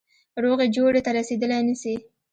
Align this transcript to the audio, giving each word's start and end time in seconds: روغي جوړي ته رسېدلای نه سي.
روغي 0.43 0.67
جوړي 0.75 1.01
ته 1.05 1.11
رسېدلای 1.17 1.61
نه 1.69 1.75
سي. 1.81 1.93